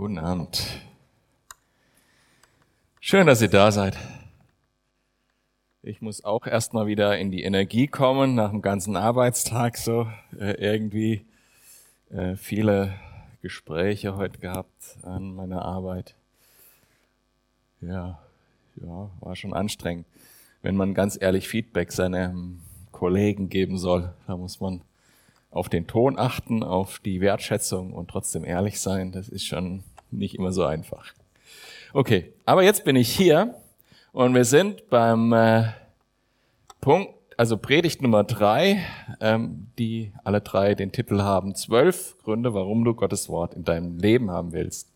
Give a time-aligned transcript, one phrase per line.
[0.00, 0.80] Guten Abend.
[3.00, 3.98] Schön, dass ihr da seid.
[5.82, 10.52] Ich muss auch erstmal wieder in die Energie kommen nach dem ganzen Arbeitstag so äh,
[10.52, 11.26] irgendwie
[12.08, 12.94] äh, viele
[13.42, 16.14] Gespräche heute gehabt an meiner Arbeit.
[17.82, 18.20] Ja,
[18.76, 20.06] ja, war schon anstrengend.
[20.62, 24.80] Wenn man ganz ehrlich Feedback seinem Kollegen geben soll, da muss man
[25.50, 29.12] auf den Ton achten, auf die Wertschätzung und trotzdem ehrlich sein.
[29.12, 31.12] Das ist schon nicht immer so einfach.
[31.92, 33.54] Okay, aber jetzt bin ich hier
[34.12, 35.68] und wir sind beim äh,
[36.80, 38.84] Punkt, also Predigt Nummer drei,
[39.20, 43.98] ähm, die alle drei den Titel haben, zwölf Gründe, warum du Gottes Wort in deinem
[43.98, 44.88] Leben haben willst.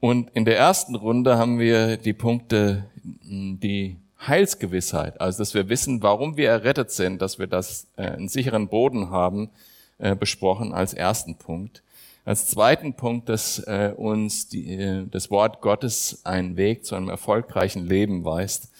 [0.00, 6.02] Und in der ersten Runde haben wir die Punkte, die Heilsgewissheit, also dass wir wissen,
[6.02, 9.50] warum wir errettet sind, dass wir das äh, einen sicheren Boden haben,
[9.98, 11.82] äh, besprochen als ersten Punkt.
[12.24, 17.08] Als zweiten Punkt, dass äh, uns die, äh, das Wort Gottes einen Weg zu einem
[17.08, 18.70] erfolgreichen Leben weist.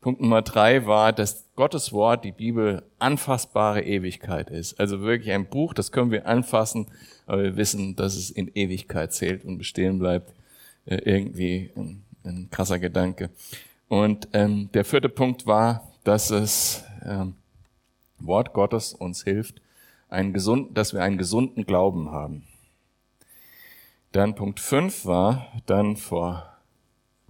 [0.00, 4.80] Punkt Nummer drei war, dass Gottes Wort, die Bibel, anfassbare Ewigkeit ist.
[4.80, 6.86] Also wirklich ein Buch, das können wir anfassen,
[7.26, 10.32] aber wir wissen, dass es in Ewigkeit zählt und bestehen bleibt.
[10.86, 13.30] Äh, irgendwie ein, ein krasser Gedanke.
[13.90, 17.34] Und ähm, der vierte Punkt war, dass es ähm,
[18.20, 19.60] Wort Gottes uns hilft,
[20.08, 22.46] einen gesunden, dass wir einen gesunden Glauben haben.
[24.12, 26.56] Dann Punkt fünf war dann vor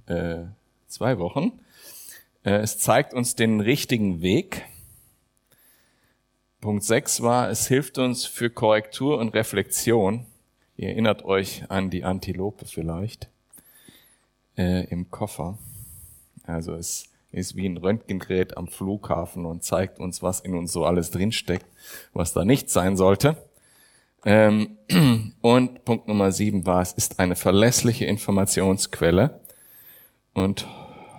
[0.04, 0.42] äh,
[0.86, 1.60] zwei Wochen,
[2.44, 4.66] äh, es zeigt uns den richtigen Weg.
[6.60, 10.26] Punkt sechs war, es hilft uns für Korrektur und Reflexion.
[10.76, 13.30] Ihr erinnert euch an die Antilope vielleicht
[14.58, 15.56] äh, im Koffer.
[16.50, 20.84] Also es ist wie ein Röntgengerät am Flughafen und zeigt uns, was in uns so
[20.84, 21.66] alles drinsteckt,
[22.12, 23.36] was da nicht sein sollte.
[24.24, 24.76] Ähm,
[25.40, 29.40] und Punkt Nummer sieben war, es ist eine verlässliche Informationsquelle.
[30.34, 30.66] Und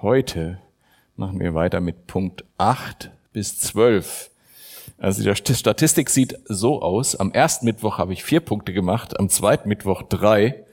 [0.01, 0.59] heute
[1.15, 4.29] machen wir weiter mit Punkt acht bis zwölf.
[4.97, 7.15] Also die Statistik sieht so aus.
[7.15, 10.63] Am ersten Mittwoch habe ich vier Punkte gemacht, am zweiten Mittwoch drei.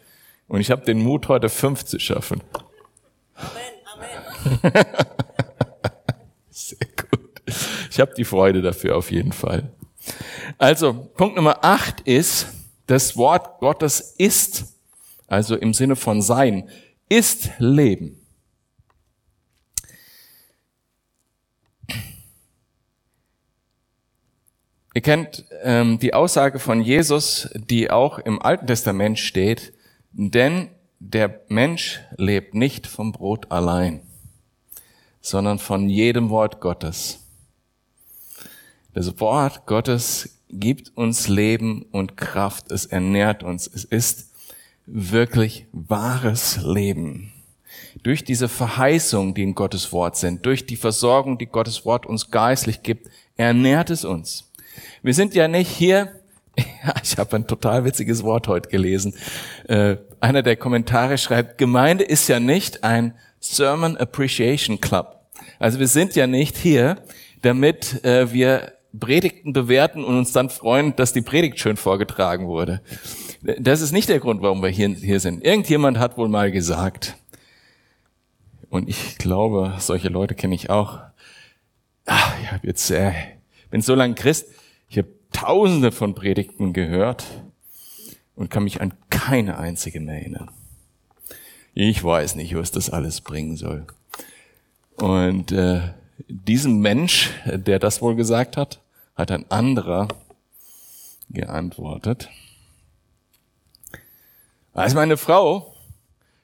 [0.48, 2.42] Und ich habe den Mut, heute fünf zu schaffen.
[6.50, 7.42] Sehr gut.
[7.91, 9.72] Ich habe die Freude dafür auf jeden Fall.
[10.56, 12.47] Also, Punkt Nummer acht ist,
[12.87, 14.75] das Wort Gottes ist,
[15.26, 16.69] also im Sinne von sein,
[17.08, 18.20] ist Leben.
[24.94, 29.72] Ihr kennt ähm, die Aussage von Jesus, die auch im Alten Testament steht,
[30.10, 34.07] denn der Mensch lebt nicht vom Brot allein
[35.20, 37.20] sondern von jedem Wort Gottes.
[38.94, 42.70] Das Wort Gottes gibt uns Leben und Kraft.
[42.72, 43.66] Es ernährt uns.
[43.66, 44.30] Es ist
[44.86, 47.32] wirklich wahres Leben.
[48.02, 52.30] Durch diese Verheißung, die in Gottes Wort sind, durch die Versorgung, die Gottes Wort uns
[52.30, 54.50] geistlich gibt, ernährt es uns.
[55.02, 56.12] Wir sind ja nicht hier,
[57.02, 59.14] ich habe ein total witziges Wort heute gelesen.
[59.68, 65.26] Äh, einer der Kommentare schreibt, Gemeinde ist ja nicht ein Sermon Appreciation Club.
[65.59, 66.97] Also wir sind ja nicht hier,
[67.43, 72.81] damit äh, wir Predigten bewerten und uns dann freuen, dass die Predigt schön vorgetragen wurde.
[73.59, 75.44] Das ist nicht der Grund, warum wir hier, hier sind.
[75.44, 77.16] Irgendjemand hat wohl mal gesagt,
[78.71, 81.00] und ich glaube, solche Leute kenne ich auch.
[82.06, 83.12] Ach, ich habe jetzt, äh,
[83.70, 84.49] bin so lange Christ,
[84.88, 87.25] ich habe tausende von Predigten gehört
[88.34, 90.50] und kann mich an keine einzige mehr erinnern.
[91.80, 93.86] Ich weiß nicht, was das alles bringen soll.
[94.96, 95.82] Und äh,
[96.26, 98.80] diesem Mensch, der das wohl gesagt hat,
[99.14, 100.08] hat ein anderer
[101.30, 102.30] geantwortet.
[104.72, 105.72] Also meine Frau,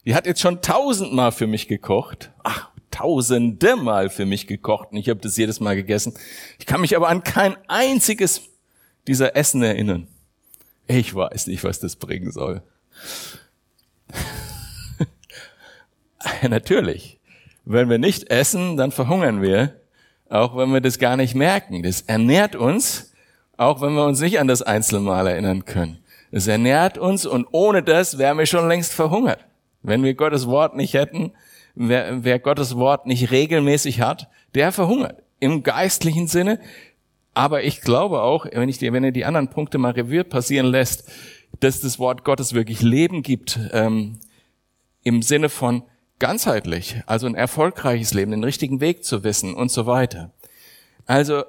[0.04, 2.30] die hat jetzt schon tausendmal für mich gekocht.
[2.44, 6.14] Ach, tausende Mal für mich gekocht und ich habe das jedes Mal gegessen.
[6.60, 8.42] Ich kann mich aber an kein einziges
[9.08, 10.06] dieser Essen erinnern.
[10.86, 12.62] Ich weiß nicht, was das bringen soll.
[16.49, 17.19] Natürlich.
[17.65, 19.81] Wenn wir nicht essen, dann verhungern wir,
[20.29, 21.82] auch wenn wir das gar nicht merken.
[21.82, 23.12] Das ernährt uns,
[23.56, 25.99] auch wenn wir uns nicht an das Einzelmal erinnern können.
[26.31, 29.44] Es ernährt uns und ohne das wären wir schon längst verhungert.
[29.82, 31.32] Wenn wir Gottes Wort nicht hätten,
[31.75, 35.23] wer, wer Gottes Wort nicht regelmäßig hat, der verhungert.
[35.41, 36.59] Im geistlichen Sinne.
[37.35, 40.67] Aber ich glaube auch, wenn, ich dir, wenn ihr die anderen Punkte mal Revier passieren
[40.67, 41.11] lässt,
[41.61, 44.19] dass das Wort Gottes wirklich Leben gibt, ähm,
[45.03, 45.82] im Sinne von,
[46.19, 50.31] ganzheitlich, also ein erfolgreiches Leben, den richtigen Weg zu wissen und so weiter.
[51.06, 51.44] Also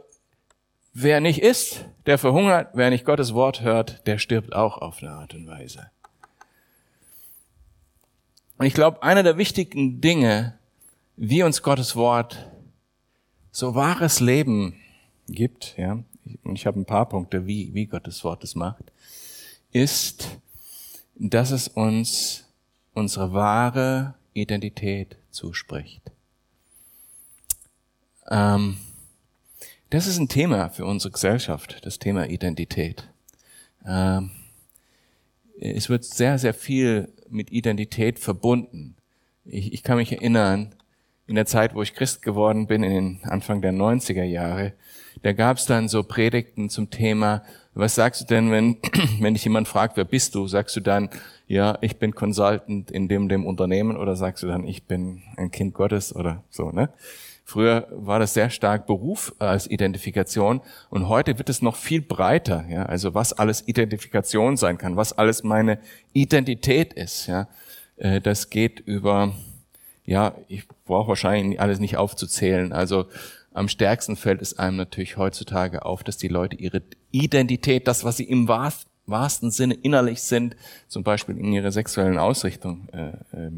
[0.93, 5.11] wer nicht isst, der verhungert, wer nicht Gottes Wort hört, der stirbt auch auf eine
[5.11, 5.89] Art und Weise.
[8.57, 10.57] Und ich glaube, einer der wichtigen Dinge,
[11.17, 12.49] wie uns Gottes Wort
[13.51, 14.75] so wahres Leben
[15.27, 16.03] gibt, ja,
[16.43, 18.91] und ich habe ein paar Punkte, wie, wie Gottes Wort es macht,
[19.71, 20.39] ist,
[21.15, 22.45] dass es uns
[22.93, 26.11] unsere wahre Identität zuspricht.
[28.29, 28.77] Ähm,
[29.89, 33.09] das ist ein Thema für unsere Gesellschaft, das Thema Identität.
[33.85, 34.31] Ähm,
[35.59, 38.95] es wird sehr, sehr viel mit Identität verbunden.
[39.45, 40.75] Ich, ich kann mich erinnern,
[41.27, 44.73] in der Zeit, wo ich Christ geworden bin, in den Anfang der 90er Jahre,
[45.23, 47.43] da gab es dann so Predigten zum Thema,
[47.75, 48.77] was sagst du denn, wenn,
[49.19, 50.47] wenn dich jemand fragt, wer bist du?
[50.47, 51.09] Sagst du dann,
[51.47, 55.51] ja, ich bin Consultant in dem, dem Unternehmen oder sagst du dann, ich bin ein
[55.51, 56.89] Kind Gottes oder so, ne?
[57.47, 62.65] Früher war das sehr stark Beruf als Identifikation und heute wird es noch viel breiter,
[62.67, 65.77] ja, also was alles Identifikation sein kann, was alles meine
[66.13, 67.47] Identität ist, ja.
[67.97, 69.33] Äh, das geht über,
[70.05, 73.05] ja, ich brauche wahrscheinlich alles nicht aufzuzählen, also
[73.55, 76.81] am stärksten fällt es einem natürlich heutzutage auf, dass die Leute ihre
[77.11, 80.57] Identität, das, was sie im wahrsten Sinne innerlich sind,
[80.89, 83.51] zum Beispiel in ihrer sexuellen Ausrichtung äh, äh,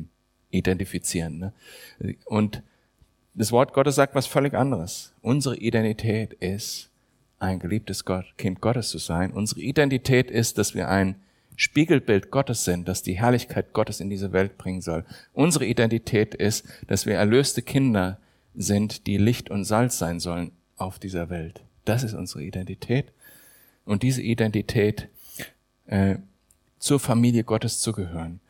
[0.51, 1.39] identifizieren.
[1.39, 2.15] Ne?
[2.25, 2.61] Und
[3.33, 5.13] das Wort Gottes sagt was völlig anderes.
[5.21, 6.91] Unsere Identität ist,
[7.39, 9.31] ein geliebtes Gott, Kind Gottes zu sein.
[9.31, 11.15] Unsere Identität ist, dass wir ein
[11.55, 15.05] Spiegelbild Gottes sind, dass die Herrlichkeit Gottes in diese Welt bringen soll.
[15.33, 18.19] Unsere Identität ist, dass wir erlöste Kinder
[18.57, 21.62] sind, die Licht und Salz sein sollen auf dieser Welt.
[21.86, 23.13] Das ist unsere Identität.
[23.86, 25.07] Und diese Identität,
[25.86, 26.18] äh,
[26.80, 28.42] zur Familie Gottes zu gehören,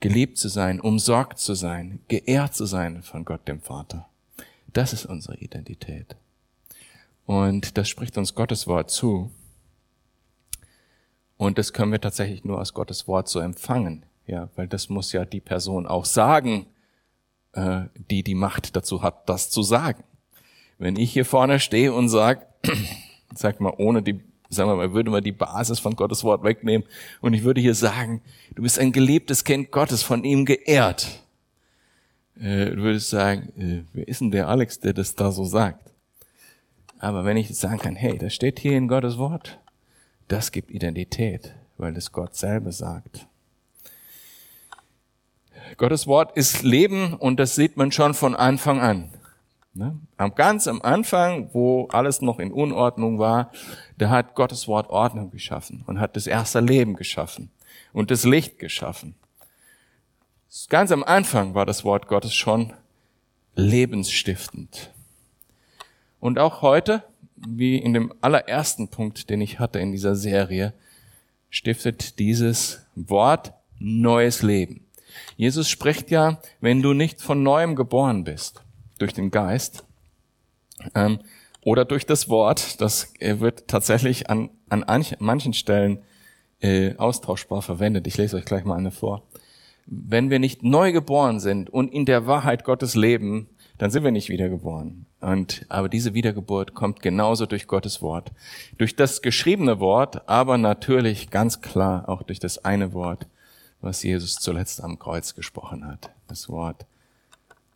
[0.00, 4.08] geliebt zu sein, umsorgt zu sein, geehrt zu sein von Gott dem Vater.
[4.72, 6.16] Das ist unsere Identität.
[7.26, 9.30] Und das spricht uns Gottes Wort zu.
[11.36, 14.04] Und das können wir tatsächlich nur aus Gottes Wort so empfangen.
[14.26, 16.66] Ja, weil das muss ja die Person auch sagen,
[17.52, 20.04] äh, die die Macht dazu hat, das zu sagen.
[20.78, 22.46] Wenn ich hier vorne stehe und sag,
[23.34, 26.86] sag mal, ohne die, sagen wir mal, würde man die Basis von Gottes Wort wegnehmen
[27.20, 28.22] und ich würde hier sagen,
[28.54, 31.22] du bist ein geliebtes Kind Gottes, von ihm geehrt
[32.40, 35.90] äh, du würdest sagen, äh, wer ist denn der Alex, der das da so sagt?
[36.98, 39.58] Aber wenn ich sagen kann, hey, das steht hier in Gottes Wort,
[40.28, 43.26] das gibt Identität, weil es Gott selber sagt.
[45.76, 49.10] Gottes Wort ist Leben und das sieht man schon von Anfang an.
[49.72, 49.98] Ne?
[50.16, 53.52] Am ganz am Anfang, wo alles noch in Unordnung war,
[53.98, 57.50] da hat Gottes Wort Ordnung geschaffen und hat das erste Leben geschaffen
[57.92, 59.14] und das Licht geschaffen.
[60.68, 62.72] Ganz am Anfang war das Wort Gottes schon
[63.54, 64.92] lebensstiftend.
[66.18, 67.04] Und auch heute,
[67.36, 70.74] wie in dem allerersten Punkt, den ich hatte in dieser Serie,
[71.48, 74.84] stiftet dieses Wort neues Leben.
[75.36, 78.62] Jesus spricht ja, wenn du nicht von neuem geboren bist,
[78.98, 79.84] durch den Geist
[80.94, 81.20] ähm,
[81.62, 84.84] oder durch das Wort, das wird tatsächlich an, an
[85.18, 86.02] manchen Stellen
[86.60, 88.06] äh, austauschbar verwendet.
[88.06, 89.22] Ich lese euch gleich mal eine vor
[89.90, 94.12] wenn wir nicht neu geboren sind und in der Wahrheit Gottes leben, dann sind wir
[94.12, 95.06] nicht wiedergeboren.
[95.20, 98.30] Und, aber diese Wiedergeburt kommt genauso durch Gottes Wort.
[98.78, 103.26] Durch das geschriebene Wort, aber natürlich ganz klar auch durch das eine Wort,
[103.80, 106.10] was Jesus zuletzt am Kreuz gesprochen hat.
[106.28, 106.86] Das Wort,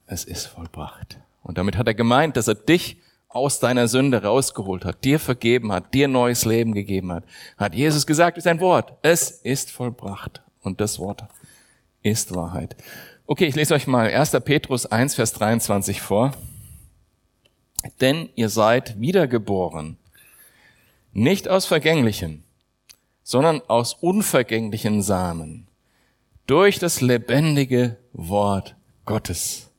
[0.07, 1.19] es ist vollbracht.
[1.43, 5.73] Und damit hat er gemeint, dass er dich aus deiner Sünde rausgeholt hat, dir vergeben
[5.73, 7.25] hat, dir neues Leben gegeben hat.
[7.57, 8.93] Hat Jesus gesagt, ist ein Wort.
[9.03, 10.43] Es ist vollbracht.
[10.63, 11.25] Und das Wort
[12.03, 12.77] ist Wahrheit.
[13.27, 14.31] Okay, ich lese euch mal 1.
[14.45, 16.33] Petrus 1, Vers 23 vor.
[18.01, 19.99] Denn ihr seid wiedergeboren,
[21.13, 22.45] nicht aus vergänglichen,
[23.23, 25.67] sondern aus unvergänglichen Samen,
[26.47, 29.71] durch das lebendige Wort Gottes,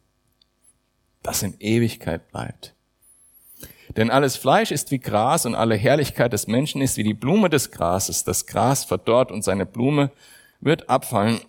[1.24, 2.74] das in Ewigkeit bleibt.
[3.96, 7.50] Denn alles Fleisch ist wie Gras und alle Herrlichkeit des Menschen ist wie die Blume
[7.50, 8.24] des Grases.
[8.24, 10.12] Das Gras verdorrt und seine Blume
[10.60, 11.40] wird abfallen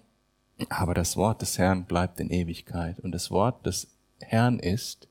[0.68, 2.98] aber das Wort des Herrn bleibt in Ewigkeit.
[3.00, 3.88] Und das Wort des
[4.20, 5.08] Herrn ist,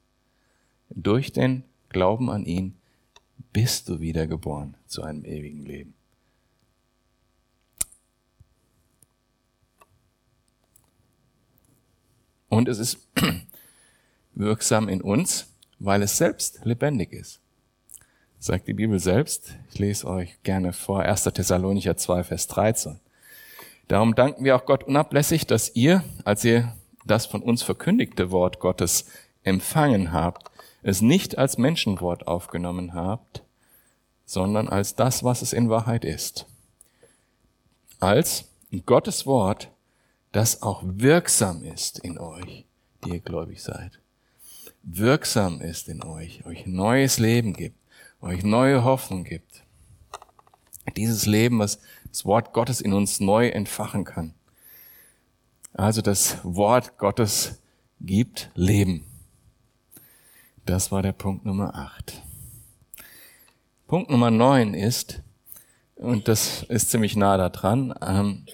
[0.90, 2.78] durch den Glauben an ihn
[3.54, 5.94] bist du wiedergeboren zu einem ewigen Leben.
[12.56, 13.00] Und es ist
[14.34, 15.48] wirksam in uns,
[15.78, 17.42] weil es selbst lebendig ist.
[18.40, 19.56] Sagt die Bibel selbst.
[19.74, 21.24] Ich lese euch gerne vor 1.
[21.24, 23.02] Thessalonicher 2, Vers 13.
[23.90, 26.74] Darum danken wir auch Gott unablässig, dass ihr, als ihr
[27.06, 29.08] das von uns verkündigte Wort Gottes
[29.44, 30.50] empfangen habt,
[30.82, 33.44] es nicht als Menschenwort aufgenommen habt,
[34.26, 36.46] sondern als das, was es in Wahrheit ist.
[38.00, 38.46] Als
[38.86, 39.68] Gottes Wort,
[40.36, 42.66] das auch wirksam ist in euch,
[43.04, 44.02] die ihr gläubig seid.
[44.84, 47.78] Wirksam ist in euch, euch neues Leben gibt,
[48.20, 49.64] euch neue Hoffnung gibt.
[50.98, 54.34] Dieses Leben, was das Wort Gottes in uns neu entfachen kann.
[55.72, 57.62] Also das Wort Gottes
[58.02, 59.06] gibt Leben.
[60.66, 62.22] Das war der Punkt Nummer 8.
[63.88, 65.22] Punkt Nummer 9 ist,
[65.96, 68.46] und das ist ziemlich nah da dran, ähm,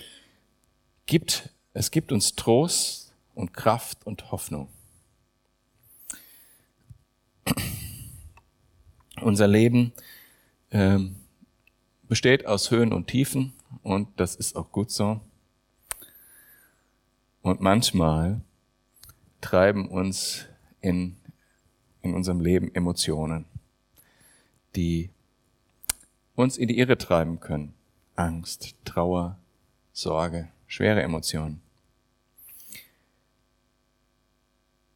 [1.07, 4.67] gibt, es gibt uns Trost und Kraft und Hoffnung.
[9.21, 9.93] Unser Leben
[10.71, 11.15] ähm,
[12.07, 15.21] besteht aus Höhen und Tiefen und das ist auch gut so.
[17.41, 18.41] Und manchmal
[19.39, 20.45] treiben uns
[20.81, 21.17] in,
[22.01, 23.45] in unserem Leben Emotionen,
[24.75, 25.09] die
[26.35, 27.73] uns in die Irre treiben können.
[28.15, 29.37] Angst, Trauer,
[29.93, 31.61] Sorge, schwere Emotionen.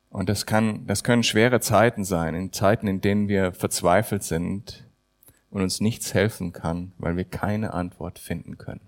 [0.10, 4.88] Und das kann, das können schwere Zeiten sein, in Zeiten, in denen wir verzweifelt sind
[5.50, 8.88] und uns nichts helfen kann, weil wir keine Antwort finden können.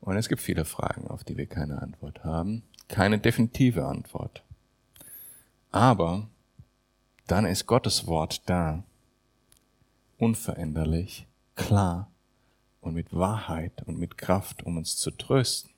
[0.00, 4.42] Und es gibt viele Fragen, auf die wir keine Antwort haben, keine definitive Antwort.
[5.70, 6.28] Aber
[7.26, 8.84] dann ist Gottes Wort da,
[10.16, 12.10] unveränderlich, klar
[12.86, 15.72] und mit Wahrheit und mit Kraft, um uns zu trösten,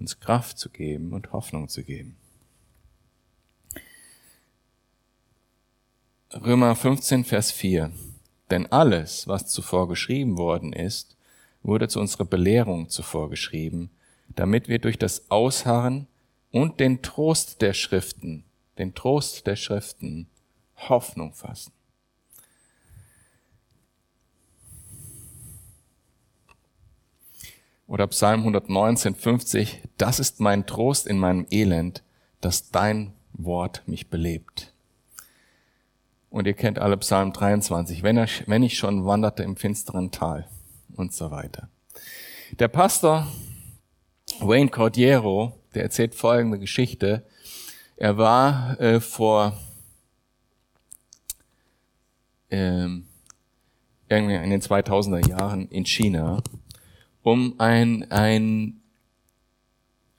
[0.00, 2.16] uns Kraft zu geben und Hoffnung zu geben.
[6.32, 7.92] Römer 15, Vers 4.
[8.50, 11.16] Denn alles, was zuvor geschrieben worden ist,
[11.62, 13.90] wurde zu unserer Belehrung zuvor geschrieben,
[14.28, 16.06] damit wir durch das Ausharren
[16.50, 18.44] und den Trost der Schriften,
[18.78, 20.28] den Trost der Schriften,
[20.76, 21.73] Hoffnung fassen.
[27.94, 32.02] Oder Psalm 119, 50, das ist mein Trost in meinem Elend,
[32.40, 34.72] dass dein Wort mich belebt.
[36.28, 40.48] Und ihr kennt alle Psalm 23, wenn, er, wenn ich schon wanderte im finsteren Tal
[40.96, 41.68] und so weiter.
[42.58, 43.28] Der Pastor
[44.40, 47.24] Wayne Cordiero, der erzählt folgende Geschichte.
[47.94, 49.56] Er war äh, vor
[52.50, 53.06] ähm,
[54.08, 56.42] irgendwie in den 2000er Jahren in China
[57.24, 58.82] um ein, ein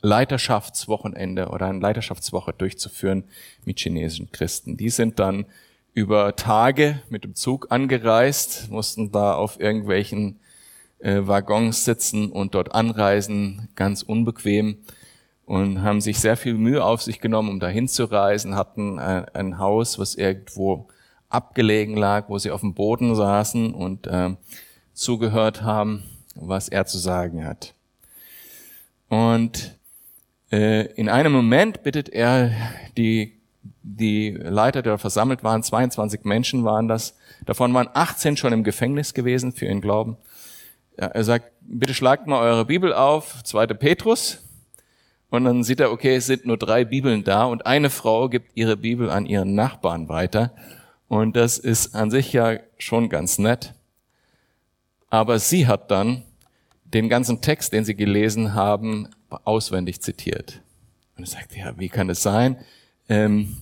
[0.02, 3.26] Leiterschaftswochenende oder eine Leiterschaftswoche durchzuführen
[3.64, 4.76] mit chinesischen Christen.
[4.76, 5.46] Die sind dann
[5.94, 10.40] über Tage mit dem Zug angereist, mussten da auf irgendwelchen
[11.00, 14.80] äh, Waggons sitzen und dort anreisen, ganz unbequem
[15.46, 19.26] und haben sich sehr viel Mühe auf sich genommen, um dahin zu reisen, hatten ein,
[19.26, 20.88] äh, ein Haus, was irgendwo
[21.30, 24.36] abgelegen lag, wo sie auf dem Boden saßen und äh,
[24.94, 26.04] zugehört haben
[26.36, 27.74] was er zu sagen hat.
[29.10, 29.76] Und
[30.52, 32.52] äh, in einem Moment bittet er
[32.98, 33.40] die,
[33.84, 37.16] die Leiter, die versammelt waren, 22 Menschen waren das,
[37.46, 40.18] davon waren 18 schon im Gefängnis gewesen für ihren Glauben.
[40.98, 44.42] Er sagt, bitte schlagt mal eure Bibel auf, zweite Petrus.
[45.30, 48.52] Und dann sieht er, okay, es sind nur drei Bibeln da und eine Frau gibt
[48.56, 50.54] ihre Bibel an ihren Nachbarn weiter.
[51.10, 53.74] Und das ist an sich ja schon ganz nett.
[55.16, 56.24] Aber sie hat dann
[56.84, 60.62] den ganzen Text, den sie gelesen haben, auswendig zitiert.
[61.16, 62.58] Und er sagt, ja, wie kann es sein,
[63.08, 63.56] ähm,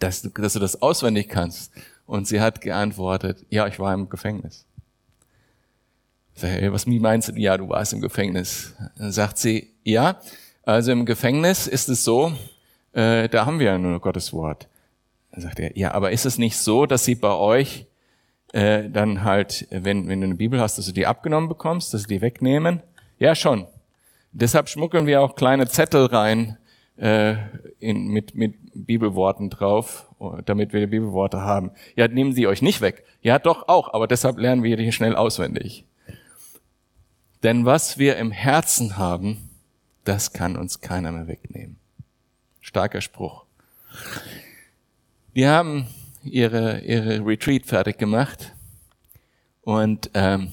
[0.00, 1.72] dass, dass du das auswendig kannst?
[2.04, 4.66] Und sie hat geantwortet, ja, ich war im Gefängnis.
[6.34, 7.32] Ich sage, was meinst du?
[7.36, 8.74] Ja, du warst im Gefängnis.
[8.98, 10.20] Dann sagt sie, ja,
[10.62, 12.34] also im Gefängnis ist es so,
[12.92, 14.68] äh, da haben wir ja nur Gottes Wort.
[15.32, 17.86] Dann sagt er, ja, aber ist es nicht so, dass sie bei euch
[18.52, 22.02] äh, dann halt, wenn, wenn du eine Bibel hast, dass du die abgenommen bekommst, dass
[22.02, 22.82] sie die wegnehmen?
[23.18, 23.66] Ja, schon.
[24.32, 26.56] Deshalb schmuggeln wir auch kleine Zettel rein
[26.96, 27.36] äh,
[27.78, 30.08] in, mit, mit Bibelworten drauf,
[30.44, 31.72] damit wir die Bibelworte haben.
[31.96, 33.04] Ja, nehmen sie euch nicht weg.
[33.22, 35.84] Ja, doch auch, aber deshalb lernen wir die schnell auswendig.
[37.42, 39.50] Denn was wir im Herzen haben,
[40.04, 41.76] das kann uns keiner mehr wegnehmen.
[42.60, 43.44] Starker Spruch.
[45.32, 45.86] Wir haben
[46.22, 48.54] ihre, ihre Retreat fertig gemacht.
[49.62, 50.52] Und, ähm,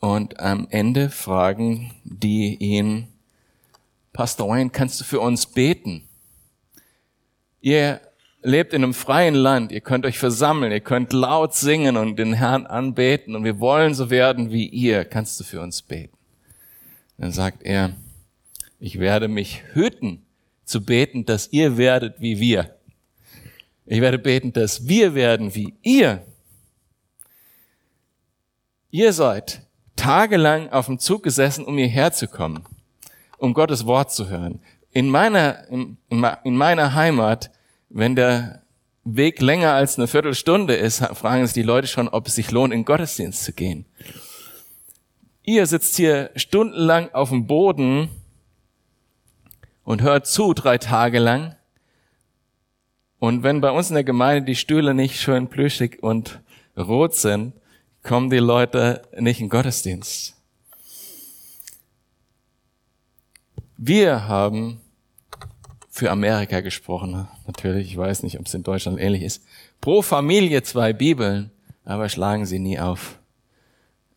[0.00, 3.08] und am Ende fragen die ihn,
[4.12, 6.08] Pastor Wayne, kannst du für uns beten?
[7.60, 8.00] Ihr
[8.42, 12.32] lebt in einem freien Land, ihr könnt euch versammeln, ihr könnt laut singen und den
[12.32, 15.04] Herrn anbeten und wir wollen so werden wie ihr.
[15.04, 16.16] Kannst du für uns beten?
[17.18, 17.92] Dann sagt er,
[18.78, 20.25] ich werde mich hüten,
[20.66, 22.76] zu beten, dass ihr werdet wie wir.
[23.86, 26.26] Ich werde beten, dass wir werden wie ihr.
[28.90, 29.62] Ihr seid
[29.94, 32.64] tagelang auf dem Zug gesessen, um hierher zu kommen,
[33.38, 34.60] um Gottes Wort zu hören.
[34.92, 37.50] In meiner, in, in meiner Heimat,
[37.88, 38.62] wenn der
[39.04, 42.74] Weg länger als eine Viertelstunde ist, fragen sich die Leute schon, ob es sich lohnt,
[42.74, 43.86] in Gottesdienst zu gehen.
[45.44, 48.08] Ihr sitzt hier stundenlang auf dem Boden
[49.86, 51.54] und hört zu drei Tage lang.
[53.18, 56.40] Und wenn bei uns in der Gemeinde die Stühle nicht schön plüschig und
[56.76, 57.54] rot sind,
[58.02, 60.36] kommen die Leute nicht in Gottesdienst.
[63.78, 64.80] Wir haben
[65.88, 67.28] für Amerika gesprochen.
[67.46, 69.44] Natürlich, ich weiß nicht, ob es in Deutschland ähnlich ist.
[69.80, 71.52] Pro Familie zwei Bibeln,
[71.84, 73.18] aber schlagen sie nie auf.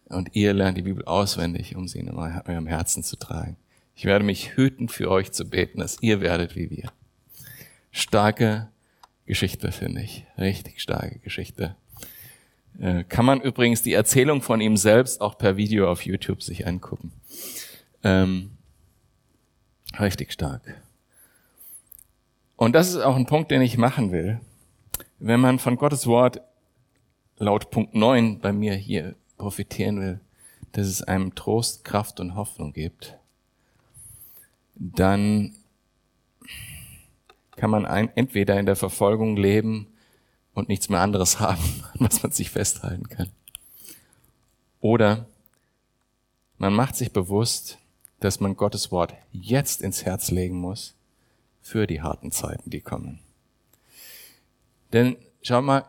[0.05, 3.55] Und ihr lernt die Bibel auswendig, um sie in eurem Herzen zu tragen.
[3.99, 6.89] Ich werde mich hüten, für euch zu beten, dass ihr werdet wie wir.
[7.91, 8.69] Starke
[9.25, 10.25] Geschichte, finde ich.
[10.37, 11.75] Richtig starke Geschichte.
[12.79, 16.65] Äh, kann man übrigens die Erzählung von ihm selbst auch per Video auf YouTube sich
[16.65, 17.11] angucken.
[18.01, 18.51] Ähm,
[19.99, 20.81] richtig stark.
[22.55, 24.39] Und das ist auch ein Punkt, den ich machen will.
[25.17, 26.39] Wenn man von Gottes Wort
[27.35, 30.21] laut Punkt 9 bei mir hier profitieren will,
[30.71, 33.19] dass es einem Trost, Kraft und Hoffnung gibt,
[34.79, 35.55] dann
[37.57, 39.87] kann man ein, entweder in der Verfolgung leben
[40.53, 43.29] und nichts mehr anderes haben, an was man sich festhalten kann.
[44.79, 45.27] Oder
[46.57, 47.77] man macht sich bewusst,
[48.21, 50.95] dass man Gottes Wort jetzt ins Herz legen muss
[51.61, 53.19] für die harten Zeiten, die kommen.
[54.93, 55.85] Denn schau mal,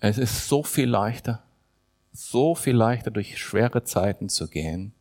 [0.00, 1.42] es ist so viel leichter,
[2.12, 4.92] so viel leichter durch schwere Zeiten zu gehen,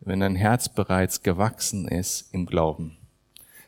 [0.00, 2.96] wenn dein Herz bereits gewachsen ist im Glauben.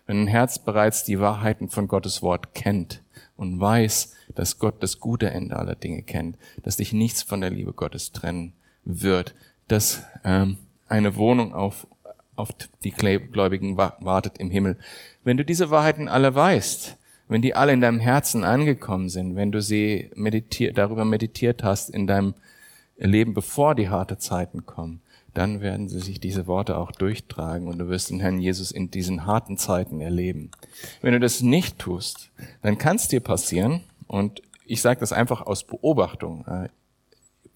[0.07, 3.03] Wenn dein Herz bereits die Wahrheiten von Gottes Wort kennt
[3.37, 7.51] und weiß, dass Gott das gute Ende aller Dinge kennt, dass dich nichts von der
[7.51, 9.35] Liebe Gottes trennen wird,
[9.69, 10.59] dass ähm,
[10.89, 11.87] eine Wohnung auf
[12.35, 12.49] auf
[12.83, 14.79] die Gläubigen wartet im Himmel.
[15.23, 16.97] Wenn du diese Wahrheiten alle weißt,
[17.29, 21.91] wenn die alle in deinem Herzen angekommen sind, wenn du sie meditiert, darüber meditiert hast
[21.91, 22.35] in deinem
[22.97, 25.02] Leben, bevor die harte Zeiten kommen,
[25.35, 28.91] dann werden sie sich diese Worte auch durchtragen und du wirst den Herrn Jesus in
[28.91, 30.51] diesen harten Zeiten erleben.
[31.01, 35.41] Wenn du das nicht tust, dann kann es dir passieren, und ich sage das einfach
[35.43, 36.69] aus Beobachtung äh,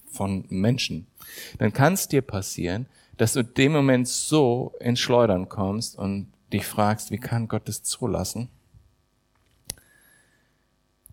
[0.07, 1.07] von Menschen,
[1.59, 2.87] dann kann es dir passieren,
[3.19, 7.83] dass du dem Moment so ins Schleudern kommst und dich fragst, wie kann Gott das
[7.83, 8.49] zulassen?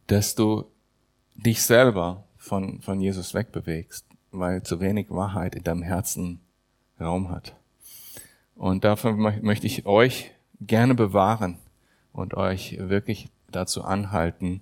[0.07, 0.65] Dass du
[1.35, 6.41] dich selber von, von Jesus wegbewegst, weil zu wenig Wahrheit in deinem Herzen
[6.99, 7.55] Raum hat.
[8.55, 11.57] Und dafür möchte ich euch gerne bewahren
[12.11, 14.61] und euch wirklich dazu anhalten,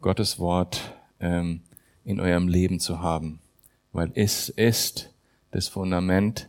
[0.00, 1.62] Gottes Wort ähm,
[2.04, 3.40] in eurem Leben zu haben,
[3.92, 5.10] weil es ist
[5.52, 6.48] das Fundament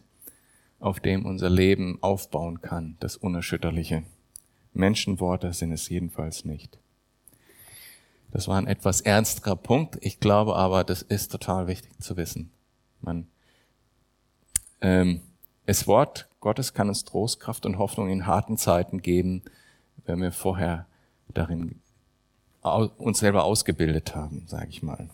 [0.80, 4.04] auf dem unser Leben aufbauen kann, das Unerschütterliche.
[4.74, 6.78] Menschenworte sind es jedenfalls nicht.
[8.32, 9.98] Das war ein etwas ernsterer Punkt.
[10.02, 12.52] Ich glaube aber, das ist total wichtig zu wissen.
[13.00, 13.28] Man,
[14.84, 15.22] ähm,
[15.66, 19.42] das Wort Gottes kann uns Trost, Kraft und Hoffnung in harten Zeiten geben,
[20.06, 20.86] wenn wir vorher
[21.34, 21.80] darin
[22.62, 25.10] uns selber ausgebildet haben, sage ich mal.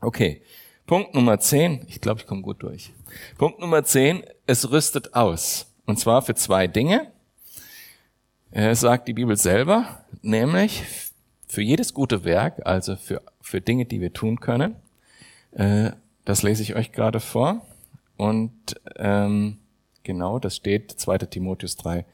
[0.00, 0.42] Okay,
[0.86, 2.92] Punkt Nummer 10, ich glaube, ich komme gut durch.
[3.38, 5.66] Punkt Nummer 10, es rüstet aus.
[5.86, 7.10] Und zwar für zwei Dinge.
[8.50, 10.82] Es sagt die Bibel selber, nämlich
[11.46, 14.76] für jedes gute Werk, also für, für Dinge, die wir tun können.
[15.52, 15.92] Äh,
[16.24, 17.66] das lese ich euch gerade vor.
[18.16, 19.58] Und ähm,
[20.02, 22.04] genau, das steht 2 Timotheus 3,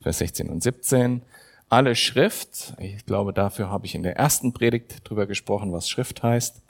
[0.00, 1.22] Vers 16 und 17.
[1.68, 6.22] Alle Schrift, ich glaube, dafür habe ich in der ersten Predigt drüber gesprochen, was Schrift
[6.22, 6.62] heißt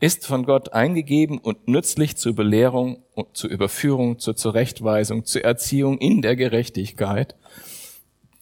[0.00, 6.22] ist von Gott eingegeben und nützlich zur Belehrung, zur Überführung, zur Zurechtweisung, zur Erziehung in
[6.22, 7.34] der Gerechtigkeit,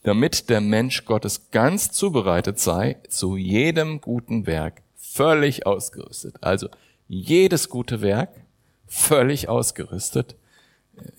[0.03, 6.37] damit der Mensch Gottes ganz zubereitet sei, zu jedem guten Werk, völlig ausgerüstet.
[6.41, 6.69] Also
[7.07, 8.31] jedes gute Werk,
[8.95, 10.37] völlig ausgerüstet.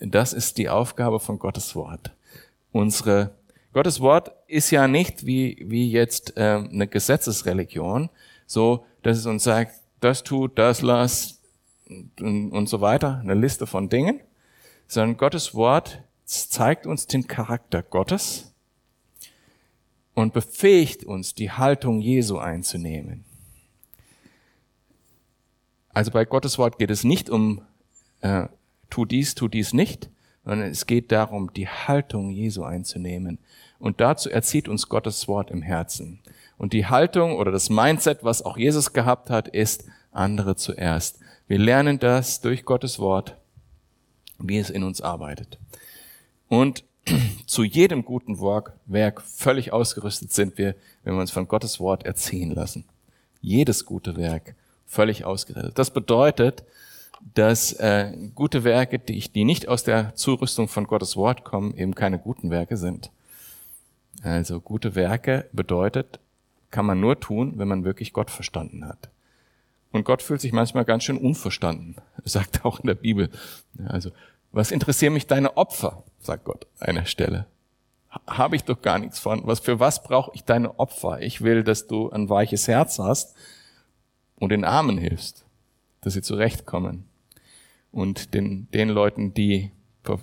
[0.00, 2.10] Das ist die Aufgabe von Gottes Wort.
[2.72, 3.32] Unsere
[3.72, 8.08] Gottes Wort ist ja nicht wie, wie jetzt äh, eine Gesetzesreligion,
[8.46, 11.42] so dass es uns sagt, das tut, das lass
[12.18, 14.20] und, und so weiter, eine Liste von Dingen,
[14.88, 18.54] sondern Gottes Wort zeigt uns den Charakter Gottes
[20.14, 23.24] und befähigt uns, die Haltung Jesu einzunehmen.
[25.96, 27.62] Also bei Gottes Wort geht es nicht um
[28.20, 28.48] äh,
[28.90, 30.10] tu dies, tu dies nicht,
[30.44, 33.38] sondern es geht darum, die Haltung Jesu einzunehmen.
[33.78, 36.20] Und dazu erzieht uns Gottes Wort im Herzen.
[36.58, 41.18] Und die Haltung oder das Mindset, was auch Jesus gehabt hat, ist andere zuerst.
[41.48, 43.38] Wir lernen das durch Gottes Wort,
[44.38, 45.58] wie es in uns arbeitet.
[46.48, 46.84] Und
[47.46, 52.50] zu jedem guten Werk völlig ausgerüstet sind wir, wenn wir uns von Gottes Wort erziehen
[52.50, 52.84] lassen.
[53.40, 55.78] Jedes gute Werk völlig ausgerüstet.
[55.78, 56.64] Das bedeutet,
[57.34, 61.94] dass äh, gute Werke, die, die nicht aus der Zurüstung von Gottes Wort kommen, eben
[61.94, 63.10] keine guten Werke sind.
[64.22, 66.20] Also gute Werke bedeutet,
[66.70, 69.08] kann man nur tun, wenn man wirklich Gott verstanden hat.
[69.92, 73.30] Und Gott fühlt sich manchmal ganz schön unverstanden, sagt auch in der Bibel.
[73.88, 74.10] Also,
[74.52, 77.46] was interessieren mich deine Opfer, sagt Gott an einer Stelle.
[78.26, 79.46] Habe ich doch gar nichts von.
[79.46, 81.20] Was, für was brauche ich deine Opfer?
[81.20, 83.34] Ich will, dass du ein weiches Herz hast
[84.38, 85.44] und den Armen hilfst,
[86.00, 87.04] dass sie zurechtkommen.
[87.90, 89.72] Und den, den Leuten, die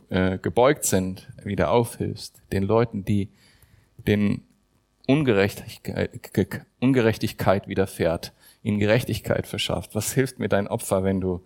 [0.09, 2.41] äh, gebeugt sind, wieder aufhilfst.
[2.51, 3.29] Den Leuten, die
[3.97, 4.43] den
[5.07, 6.09] Ungerechtigkeit,
[6.79, 9.95] Ungerechtigkeit widerfährt, ihnen Gerechtigkeit verschafft.
[9.95, 11.41] Was hilft mir dein Opfer, wenn du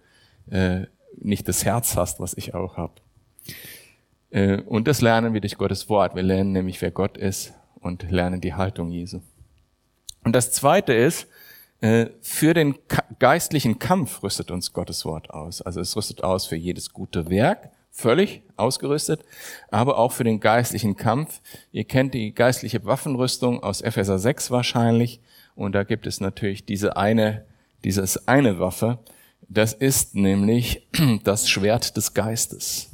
[0.51, 0.81] äh,
[1.19, 2.93] nicht das Herz hast, was ich auch habe?
[4.29, 6.15] Äh, und das lernen wir durch Gottes Wort.
[6.15, 9.21] Wir lernen nämlich, wer Gott ist und lernen die Haltung Jesu.
[10.23, 11.27] Und das Zweite ist,
[11.79, 12.75] für den
[13.19, 15.61] geistlichen Kampf rüstet uns Gottes Wort aus.
[15.61, 19.23] Also es rüstet aus für jedes gute Werk, völlig ausgerüstet,
[19.69, 21.39] aber auch für den geistlichen Kampf.
[21.71, 25.19] Ihr kennt die geistliche Waffenrüstung aus Epheser 6 wahrscheinlich.
[25.55, 27.45] Und da gibt es natürlich diese eine,
[27.83, 28.99] dieses eine Waffe.
[29.47, 30.87] Das ist nämlich
[31.23, 32.89] das Schwert des Geistes.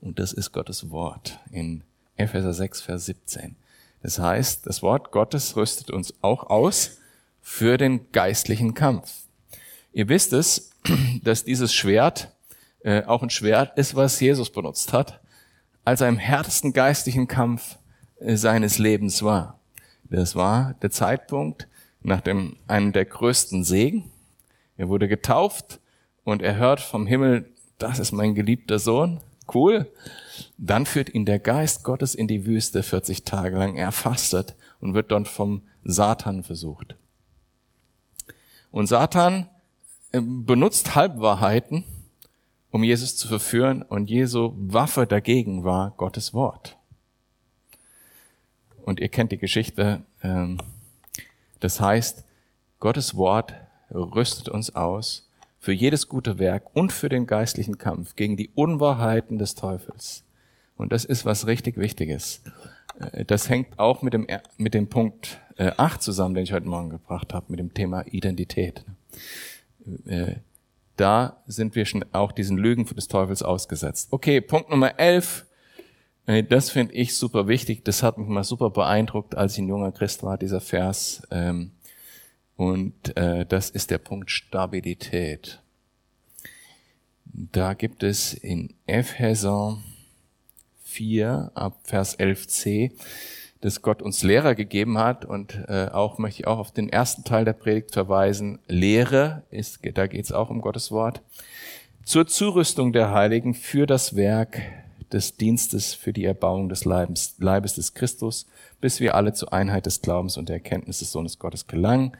[0.00, 1.82] Und das ist Gottes Wort in
[2.16, 3.56] Epheser 6, Vers 17.
[4.02, 6.99] Das heißt, das Wort Gottes rüstet uns auch aus
[7.40, 9.10] für den geistlichen Kampf.
[9.92, 10.70] Ihr wisst es,
[11.22, 12.34] dass dieses Schwert
[12.82, 15.20] äh, auch ein Schwert ist, was Jesus benutzt hat,
[15.84, 17.78] als er im härtesten geistlichen Kampf
[18.20, 19.58] äh, seines Lebens war.
[20.04, 21.68] Das war der Zeitpunkt
[22.02, 24.10] nach dem, einem der größten Segen.
[24.76, 25.80] Er wurde getauft
[26.24, 29.20] und er hört vom Himmel, das ist mein geliebter Sohn.
[29.52, 29.90] Cool.
[30.58, 33.76] Dann führt ihn der Geist Gottes in die Wüste 40 Tage lang.
[33.76, 36.96] Er fastet und wird dort vom Satan versucht.
[38.70, 39.48] Und Satan
[40.12, 41.84] äh, benutzt Halbwahrheiten,
[42.70, 46.76] um Jesus zu verführen, und Jesu Waffe dagegen war Gottes Wort.
[48.84, 50.02] Und ihr kennt die Geschichte.
[50.22, 50.58] Ähm,
[51.58, 52.24] das heißt,
[52.78, 53.54] Gottes Wort
[53.90, 55.28] rüstet uns aus
[55.58, 60.24] für jedes gute Werk und für den geistlichen Kampf gegen die Unwahrheiten des Teufels.
[60.76, 62.40] Und das ist was richtig Wichtiges.
[63.00, 66.68] Äh, das hängt auch mit dem, mit dem Punkt 8 äh, zusammen, den ich heute
[66.68, 68.84] Morgen gebracht habe, mit dem Thema Identität.
[70.06, 70.36] Äh,
[70.96, 74.08] da sind wir schon auch diesen Lügen des Teufels ausgesetzt.
[74.10, 75.46] Okay, Punkt Nummer 11.
[76.48, 77.84] Das finde ich super wichtig.
[77.84, 81.22] Das hat mich mal super beeindruckt, als ich ein junger Christ war, dieser Vers.
[81.30, 81.72] Ähm,
[82.56, 85.62] und das ist der Punkt Stabilität.
[87.24, 89.78] Da gibt es in Epheser
[90.90, 92.92] 4 ab Vers 11c,
[93.60, 97.24] dass Gott uns Lehrer gegeben hat und äh, auch möchte ich auch auf den ersten
[97.24, 98.58] Teil der Predigt verweisen.
[98.66, 101.22] Lehre ist, da geht es auch um Gottes Wort.
[102.04, 104.60] Zur Zurüstung der Heiligen für das Werk
[105.12, 108.46] des Dienstes für die Erbauung des Leibes, Leibes des Christus,
[108.80, 112.12] bis wir alle zur Einheit des Glaubens und der Erkenntnis des Sohnes Gottes gelangen,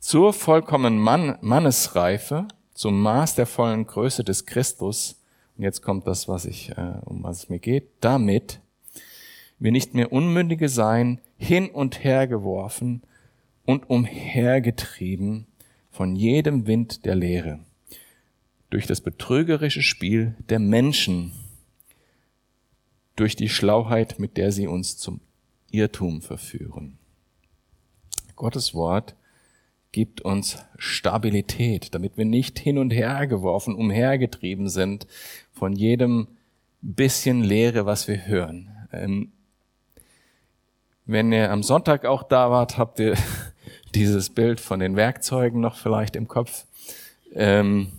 [0.00, 5.16] zur vollkommenen Mann, Mannesreife, zum Maß der vollen Größe des Christus,
[5.56, 8.60] und jetzt kommt das, was ich, äh, um was es mir geht, damit
[9.58, 13.02] wir nicht mehr Unmündige sein, hin und her geworfen
[13.64, 15.46] und umhergetrieben
[15.90, 17.60] von jedem Wind der Lehre,
[18.70, 21.32] durch das betrügerische Spiel der Menschen,
[23.16, 25.20] durch die Schlauheit, mit der sie uns zum
[25.70, 26.98] Irrtum verführen.
[28.34, 29.14] Gottes Wort
[29.94, 35.06] gibt uns Stabilität, damit wir nicht hin und her geworfen, umhergetrieben sind
[35.52, 36.26] von jedem
[36.82, 38.88] bisschen Lehre, was wir hören.
[38.92, 39.30] Ähm,
[41.06, 43.14] wenn ihr am Sonntag auch da wart, habt ihr
[43.94, 46.66] dieses Bild von den Werkzeugen noch vielleicht im Kopf.
[47.32, 47.92] Ähm,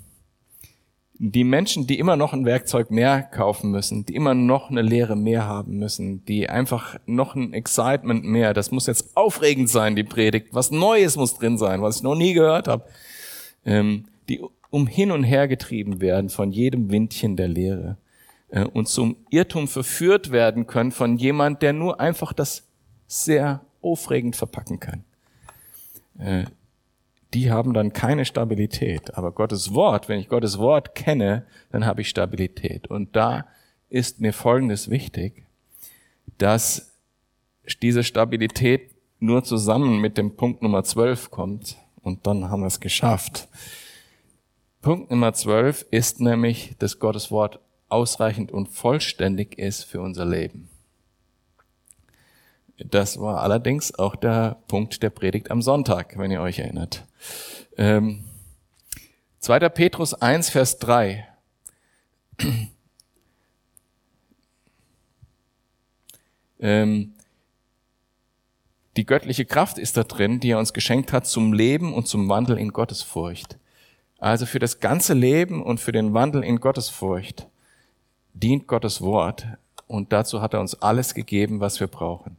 [1.17, 5.15] die Menschen, die immer noch ein Werkzeug mehr kaufen müssen, die immer noch eine Lehre
[5.15, 10.03] mehr haben müssen, die einfach noch ein Excitement mehr, das muss jetzt aufregend sein, die
[10.03, 12.83] Predigt, was Neues muss drin sein, was ich noch nie gehört habe,
[13.65, 17.97] ähm, die um hin und her getrieben werden von jedem Windchen der Lehre
[18.49, 22.63] äh, und zum Irrtum verführt werden können von jemand, der nur einfach das
[23.07, 25.03] sehr aufregend verpacken kann.
[26.19, 26.45] Äh,
[27.35, 29.15] die haben dann keine Stabilität.
[29.15, 32.87] Aber Gottes Wort, wenn ich Gottes Wort kenne, dann habe ich Stabilität.
[32.87, 33.45] Und da
[33.89, 35.43] ist mir Folgendes wichtig,
[36.37, 36.93] dass
[37.81, 41.77] diese Stabilität nur zusammen mit dem Punkt Nummer 12 kommt.
[42.01, 43.47] und dann haben wir es geschafft.
[44.81, 50.69] Punkt Nummer 12 ist nämlich, dass Gottes Wort ausreichend und vollständig ist für unser Leben.
[52.77, 57.05] Das war allerdings auch der Punkt der Predigt am Sonntag, wenn ihr euch erinnert.
[57.77, 58.25] Ähm,
[59.39, 59.69] 2.
[59.69, 61.25] Petrus 1, Vers 3.
[66.59, 67.13] ähm,
[68.97, 72.27] die göttliche Kraft ist da drin, die er uns geschenkt hat zum Leben und zum
[72.27, 73.57] Wandel in Gottesfurcht.
[74.17, 77.47] Also für das ganze Leben und für den Wandel in Gottesfurcht
[78.33, 79.45] dient Gottes Wort
[79.87, 82.37] und dazu hat er uns alles gegeben, was wir brauchen.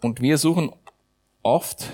[0.00, 0.70] Und wir suchen
[1.42, 1.90] oft,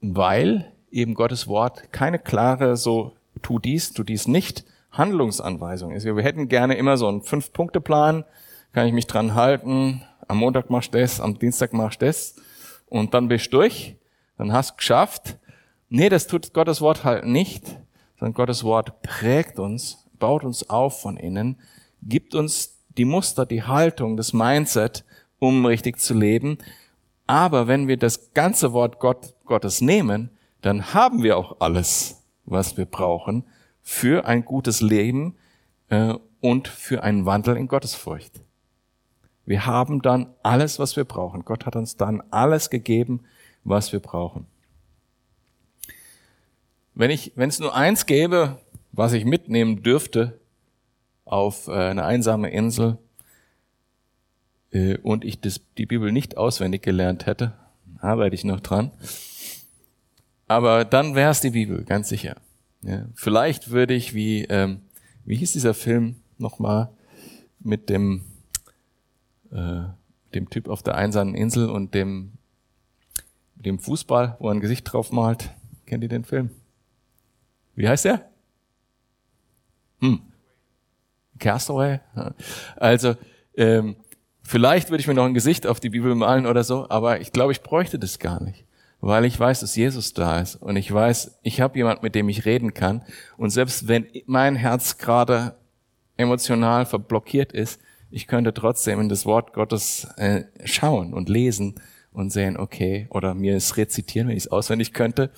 [0.00, 6.04] weil eben Gottes Wort keine klare so tu dies, tu dies nicht Handlungsanweisung ist.
[6.04, 8.24] Wir hätten gerne immer so einen Fünf-Punkte-Plan,
[8.72, 12.36] kann ich mich dran halten, am Montag machst du das, am Dienstag machst du das
[12.86, 13.96] und dann bist du durch,
[14.38, 15.38] dann hast du geschafft.
[15.88, 17.66] Nee, das tut Gottes Wort halt nicht,
[18.18, 21.60] sondern Gottes Wort prägt uns, baut uns auf von innen,
[22.02, 25.04] gibt uns die Muster, die Haltung, das Mindset,
[25.46, 26.58] um richtig zu leben.
[27.26, 30.30] Aber wenn wir das ganze Wort Gott, Gottes nehmen,
[30.60, 33.44] dann haben wir auch alles, was wir brauchen
[33.82, 35.36] für ein gutes Leben
[35.88, 38.40] äh, und für einen Wandel in Gottesfurcht.
[39.44, 41.44] Wir haben dann alles, was wir brauchen.
[41.44, 43.20] Gott hat uns dann alles gegeben,
[43.62, 44.46] was wir brauchen.
[46.94, 48.58] Wenn ich, wenn es nur eins gäbe,
[48.90, 50.40] was ich mitnehmen dürfte
[51.24, 52.98] auf äh, eine einsame Insel,
[54.76, 57.54] äh, und ich das, die Bibel nicht auswendig gelernt hätte,
[57.98, 58.90] arbeite ich noch dran.
[60.48, 62.36] Aber dann wäre es die Bibel, ganz sicher.
[62.82, 64.82] Ja, vielleicht würde ich wie, ähm,
[65.24, 66.90] wie hieß dieser Film nochmal
[67.58, 68.22] mit dem,
[69.50, 69.84] äh,
[70.34, 72.32] dem Typ auf der einsamen Insel und dem,
[73.54, 75.50] dem Fußball, wo er ein Gesicht drauf malt.
[75.86, 76.50] Kennt ihr den Film?
[77.74, 78.28] Wie heißt der?
[80.00, 80.20] Hm.
[81.38, 82.00] Castaway?
[82.76, 83.16] Also,
[83.56, 83.96] ähm,
[84.46, 87.32] Vielleicht würde ich mir noch ein Gesicht auf die Bibel malen oder so, aber ich
[87.32, 88.64] glaube, ich bräuchte das gar nicht,
[89.00, 92.28] weil ich weiß, dass Jesus da ist und ich weiß, ich habe jemand, mit dem
[92.28, 93.02] ich reden kann
[93.36, 95.56] und selbst wenn mein Herz gerade
[96.16, 101.74] emotional verblockiert ist, ich könnte trotzdem in das Wort Gottes äh, schauen und lesen
[102.12, 105.32] und sehen, okay, oder mir es rezitieren, wenn ich es auswendig könnte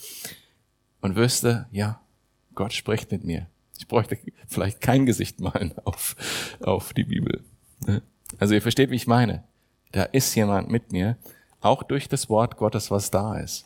[1.01, 2.03] und wüsste, ja,
[2.55, 3.47] Gott spricht mit mir.
[3.79, 4.19] Ich bräuchte
[4.49, 6.15] vielleicht kein Gesicht malen auf,
[6.61, 7.43] auf die Bibel.
[7.87, 8.03] Ne?
[8.39, 9.45] Also ihr versteht, wie ich meine.
[9.93, 11.17] Da ist jemand mit mir,
[11.61, 13.65] auch durch das Wort Gottes, was da ist.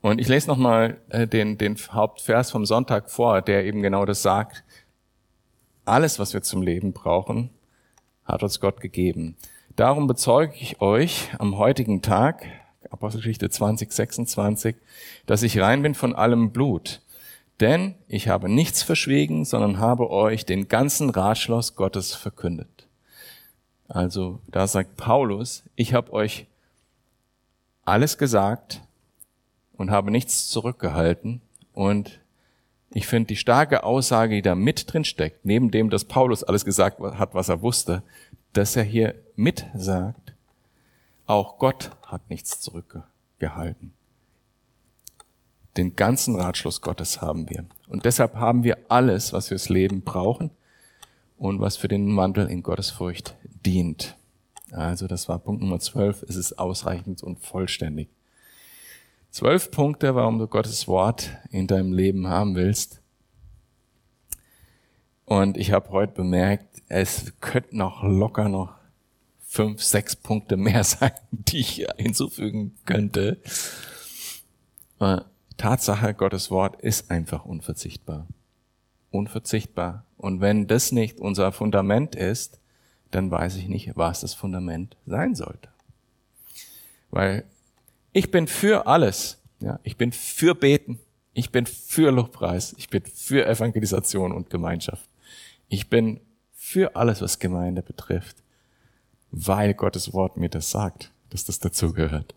[0.00, 4.22] Und ich lese nochmal äh, den, den Hauptvers vom Sonntag vor, der eben genau das
[4.22, 4.64] sagt.
[5.84, 7.50] Alles, was wir zum Leben brauchen,
[8.24, 9.36] hat uns Gott gegeben.
[9.74, 12.46] Darum bezeuge ich euch am heutigen Tag,
[12.90, 14.76] Apostelgeschichte 20, 26,
[15.26, 17.02] dass ich rein bin von allem Blut.
[17.60, 22.86] Denn ich habe nichts verschwiegen, sondern habe euch den ganzen Ratschluss Gottes verkündet.
[23.88, 26.46] Also da sagt Paulus, ich habe euch
[27.84, 28.82] alles gesagt
[29.76, 31.40] und habe nichts zurückgehalten.
[31.72, 32.20] Und
[32.90, 36.64] ich finde die starke Aussage, die da mit drin steckt, neben dem, dass Paulus alles
[36.64, 38.02] gesagt hat, was er wusste,
[38.52, 40.34] dass er hier mit sagt,
[41.26, 43.92] auch Gott hat nichts zurückgehalten.
[45.76, 47.66] Den ganzen Ratschluss Gottes haben wir.
[47.88, 50.50] Und deshalb haben wir alles, was fürs Leben brauchen
[51.36, 54.16] und was für den Wandel in Gottesfurcht dient.
[54.72, 56.24] Also das war Punkt Nummer 12.
[56.28, 58.08] Es ist ausreichend und vollständig.
[59.30, 63.02] Zwölf Punkte, warum du Gottes Wort in deinem Leben haben willst.
[65.26, 68.74] Und ich habe heute bemerkt, es könnten noch locker noch
[69.40, 73.38] fünf, sechs Punkte mehr sein, die ich hinzufügen könnte.
[75.56, 78.26] Tatsache, Gottes Wort ist einfach unverzichtbar.
[79.10, 80.04] Unverzichtbar.
[80.18, 82.58] Und wenn das nicht unser Fundament ist,
[83.10, 85.68] dann weiß ich nicht, was das Fundament sein sollte.
[87.10, 87.44] Weil
[88.12, 89.38] ich bin für alles.
[89.60, 90.98] Ja, ich bin für Beten.
[91.32, 92.74] Ich bin für Lobpreis.
[92.78, 95.08] Ich bin für Evangelisation und Gemeinschaft.
[95.68, 96.20] Ich bin
[96.52, 98.36] für alles, was Gemeinde betrifft,
[99.30, 102.34] weil Gottes Wort mir das sagt, dass das dazugehört.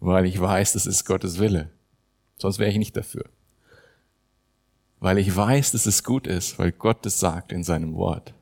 [0.00, 1.70] Weil ich weiß, das ist Gottes Wille.
[2.36, 3.24] Sonst wäre ich nicht dafür.
[5.00, 8.34] Weil ich weiß, dass es gut ist, weil Gott es sagt in seinem Wort.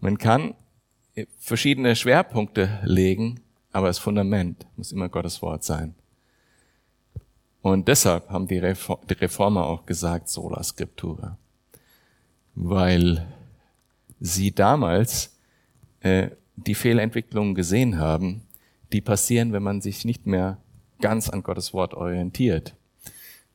[0.00, 0.54] Man kann
[1.38, 3.40] verschiedene Schwerpunkte legen,
[3.72, 5.94] aber das Fundament muss immer Gottes Wort sein.
[7.62, 11.38] Und deshalb haben die, Reformer auch gesagt, sola scriptura.
[12.54, 13.26] Weil
[14.18, 15.38] sie damals
[16.00, 18.42] äh, die Fehlentwicklungen gesehen haben,
[18.92, 20.58] die passieren, wenn man sich nicht mehr
[21.02, 22.74] ganz an Gottes Wort orientiert.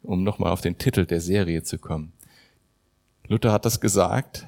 [0.04, 2.14] Um nochmal auf den Titel der Serie zu kommen.
[3.28, 4.46] Luther hat das gesagt,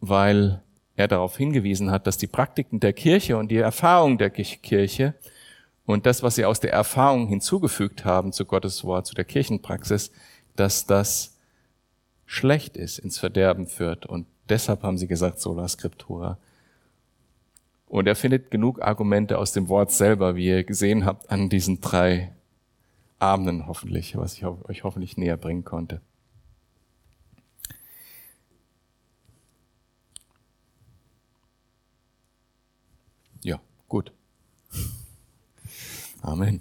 [0.00, 0.62] weil
[0.96, 5.14] er darauf hingewiesen hat, dass die Praktiken der Kirche und die Erfahrung der Kirche
[5.86, 10.12] und das, was sie aus der Erfahrung hinzugefügt haben zu Gottes Wort, zu der Kirchenpraxis,
[10.56, 11.36] dass das
[12.26, 14.06] schlecht ist, ins Verderben führt.
[14.06, 16.38] Und deshalb haben sie gesagt, sola scriptura.
[17.86, 21.80] Und er findet genug Argumente aus dem Wort selber, wie ihr gesehen habt, an diesen
[21.80, 22.34] drei
[23.18, 26.00] Abenden hoffentlich, was ich euch hoffentlich näher bringen konnte.
[33.42, 34.12] Ja, gut.
[36.22, 36.60] Amen.